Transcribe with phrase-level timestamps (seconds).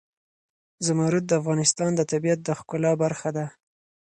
[0.85, 3.45] زمرد د افغانستان د طبیعت د ښکلا برخه ده.